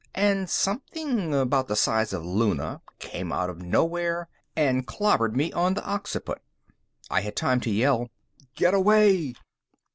[0.15, 5.75] And something about the size of Luna came out of nowhere and clobbered me on
[5.75, 6.41] the occiput.
[7.11, 8.09] I had time to yell,
[8.55, 9.35] "Get away!"